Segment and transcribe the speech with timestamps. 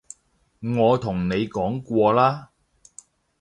[0.61, 2.49] 我同你講過啦